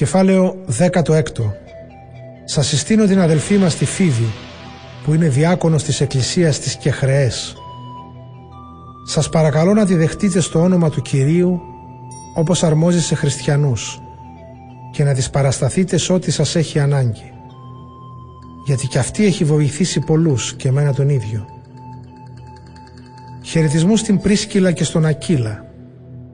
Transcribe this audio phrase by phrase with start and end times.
[0.00, 1.22] Κεφάλαιο 16
[2.44, 4.32] Σας συστήνω την αδελφή μας τη Φίβη
[5.04, 7.54] που είναι διάκονος της Εκκλησίας της Κεχρεές.
[9.06, 11.60] Σας παρακαλώ να τη δεχτείτε στο όνομα του Κυρίου
[12.34, 14.00] όπως αρμόζει σε χριστιανούς
[14.92, 17.32] και να της παρασταθείτε σε ό,τι σας έχει ανάγκη.
[18.66, 21.46] Γιατί κι αυτή έχει βοηθήσει πολλούς και εμένα τον ίδιο.
[23.44, 25.64] Χαιρετισμού στην Πρίσκυλα και στον Ακύλα,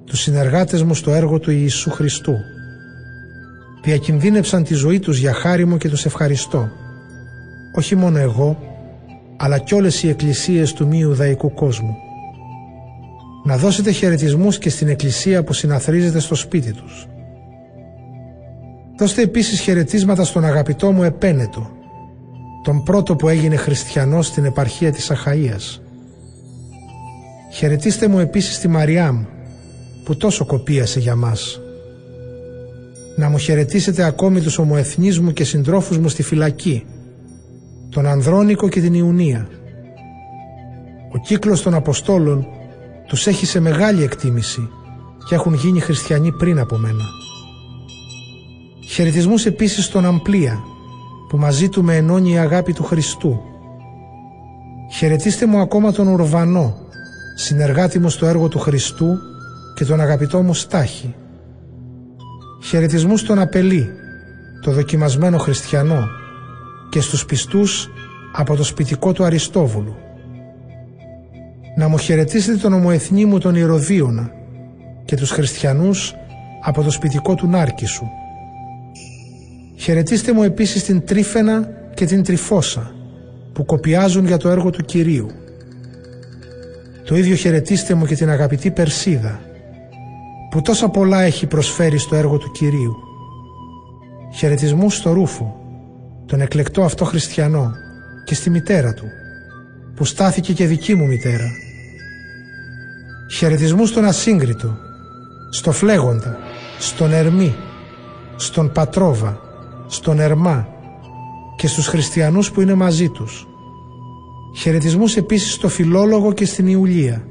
[0.04, 2.34] τους συνεργάτες μου στο έργο του Ιησού Χριστού.
[3.86, 6.68] Διακινδύνεψαν τη ζωή τους για χάρη μου και τους ευχαριστώ.
[7.74, 8.58] Όχι μόνο εγώ,
[9.36, 11.96] αλλά κι όλες οι εκκλησίες του μη Ιουδαϊκού κόσμου.
[13.44, 17.06] Να δώσετε χαιρετισμούς και στην εκκλησία που συναθρίζεται στο σπίτι τους.
[18.98, 21.70] Δώστε επίσης χαιρετίσματα στον αγαπητό μου Επένετο,
[22.62, 25.80] τον πρώτο που έγινε χριστιανός στην επαρχία της Αχαΐας.
[27.52, 29.24] Χαιρετίστε μου επίσης τη Μαριάμ,
[30.04, 31.60] που τόσο κοπίασε για μας.
[33.16, 36.84] Να μου χαιρετήσετε ακόμη τους ομοεθνείς μου και συντρόφους μου στη φυλακή,
[37.88, 39.48] τον Ανδρώνικο και την Ιουνία.
[41.12, 42.46] Ο κύκλος των Αποστόλων
[43.06, 44.68] τους έχει σε μεγάλη εκτίμηση
[45.28, 47.04] και έχουν γίνει χριστιανοί πριν από μένα.
[48.88, 50.60] Χαιρετισμούς επίσης στον Αμπλία,
[51.28, 53.40] που μαζί του με ενώνει η αγάπη του Χριστού.
[54.92, 56.76] Χαιρετίστε μου ακόμα τον Ουρβανό,
[57.36, 59.18] συνεργάτη μου στο έργο του Χριστού
[59.74, 61.14] και τον αγαπητό μου Στάχη.
[62.66, 63.90] Χαιρετισμούς στον Απελή,
[64.60, 66.08] το δοκιμασμένο χριστιανό
[66.90, 67.90] και στους πιστούς
[68.32, 69.96] από το σπιτικό του Αριστόβουλου.
[71.76, 74.30] Να μου χαιρετήσετε τον ομοεθνή μου τον Ηρωδίωνα
[75.04, 76.14] και τους χριστιανούς
[76.62, 78.06] από το σπιτικό του Νάρκησου.
[79.76, 82.94] Χαιρετίστε μου επίσης την Τρίφαινα και την Τριφώσα
[83.52, 85.30] που κοπιάζουν για το έργο του Κυρίου.
[87.04, 89.40] Το ίδιο χαιρετίστε μου και την αγαπητή Περσίδα
[90.56, 92.96] που τόσα πολλά έχει προσφέρει στο έργο του Κυρίου.
[94.34, 95.56] Χαιρετισμού στο Ρούφο,
[96.26, 97.72] τον εκλεκτό αυτό χριστιανό
[98.24, 99.04] και στη μητέρα του
[99.94, 101.50] που στάθηκε και δική μου μητέρα.
[103.32, 104.76] Χαιρετισμού στον Ασύγκριτο,
[105.50, 106.38] στο Φλέγοντα,
[106.78, 107.54] στον Ερμή,
[108.36, 109.40] στον Πατρόβα,
[109.86, 110.68] στον Ερμά
[111.56, 113.46] και στους χριστιανούς που είναι μαζί τους.
[114.56, 117.26] Χαιρετισμούς επίσης στο Φιλόλογο και στην Ιουλία,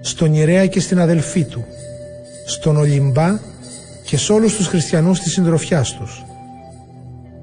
[0.00, 1.64] στον Ιρέα και στην αδελφή του,
[2.46, 3.38] στον Ολυμπά
[4.04, 6.24] και σε όλους τους χριστιανούς της συντροφιάς τους.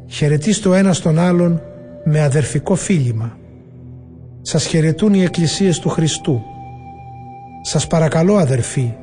[0.07, 1.61] Χαιρετίς το ένα στον άλλον
[2.03, 3.37] με αδερφικό φίλημα.
[4.41, 6.41] Σας χαιρετούν οι εκκλησίες του Χριστού.
[7.61, 8.93] Σας παρακαλώ αδερφοί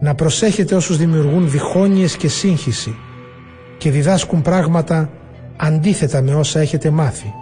[0.00, 2.96] να προσέχετε όσους δημιουργούν διχόνοιες και σύγχυση
[3.78, 5.10] και διδάσκουν πράγματα
[5.56, 7.32] αντίθετα με όσα έχετε μάθει.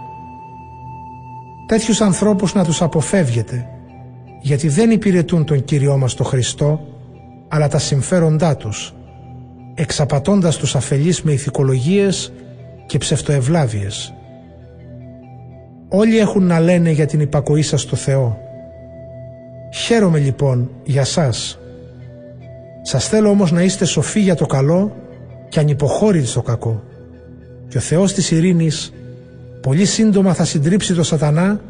[1.67, 3.65] Τέτοιους ανθρώπους να τους αποφεύγετε
[4.41, 6.79] γιατί δεν υπηρετούν τον Κύριό μας τον Χριστό
[7.53, 8.93] αλλά τα συμφέροντά τους
[9.75, 12.33] εξαπατώντας τους αφελείς με ηθικολογίες
[12.85, 14.13] και ψευτοευλάβειες.
[15.89, 18.37] Όλοι έχουν να λένε για την υπακοή σας στο Θεό.
[19.73, 21.59] Χαίρομαι λοιπόν για σας.
[22.81, 24.95] Σας θέλω όμως να είστε σοφοί για το καλό
[25.49, 26.83] και ανυποχώρητοι στο κακό.
[27.67, 28.93] Και ο Θεός της ειρήνης
[29.61, 31.61] πολύ σύντομα θα συντρίψει το σατανά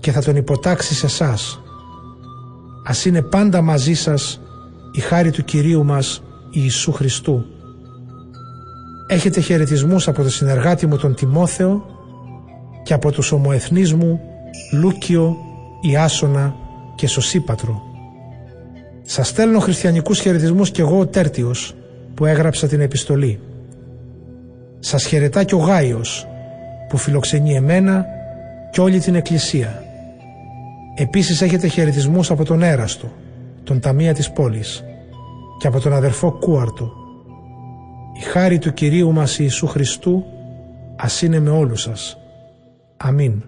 [0.00, 1.60] και θα τον υποτάξει σε σας.
[2.86, 4.40] Ας είναι πάντα μαζί σας
[4.92, 7.44] η χάρη του Κυρίου μας Ιησού Χριστού.
[9.06, 11.84] Έχετε χαιρετισμούς από το συνεργάτη μου τον Τιμόθεο
[12.82, 14.20] και από τους ομοεθνείς μου
[14.72, 15.36] Λούκιο,
[15.80, 16.54] Ιάσονα
[16.94, 17.82] και Σωσίπατρο.
[19.02, 21.74] Σας στέλνω χριστιανικούς χαιρετισμούς και εγώ ο Τέρτιος
[22.14, 23.40] που έγραψα την επιστολή.
[24.78, 26.26] Σας χαιρετά και ο Γάιος
[26.88, 28.06] που φιλοξενεί εμένα
[28.70, 29.82] και όλη την Εκκλησία.
[30.94, 33.12] Επίσης έχετε χαιρετισμούς από τον Έραστο,
[33.70, 34.84] τον Ταμεία της πόλης
[35.58, 36.92] και από τον αδερφό Κούαρτο.
[38.16, 40.24] Η χάρη του Κυρίου μας Ιησού Χριστού
[40.96, 42.18] ας είναι με όλους σας.
[42.96, 43.42] Αμήν.